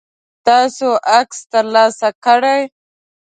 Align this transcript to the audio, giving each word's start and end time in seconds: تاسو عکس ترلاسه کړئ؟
تاسو 0.47 0.87
عکس 1.17 1.39
ترلاسه 1.51 2.09
کړئ؟ 2.25 2.61